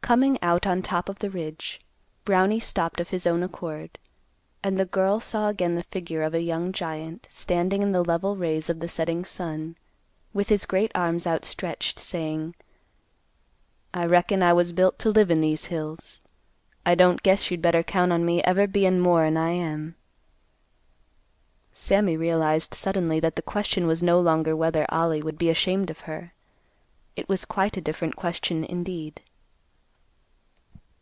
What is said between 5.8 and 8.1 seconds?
figure of a young giant, standing in the